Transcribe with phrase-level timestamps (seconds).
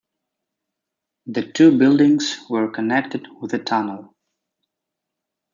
[1.27, 4.15] The two buildings were connected with a tunnel.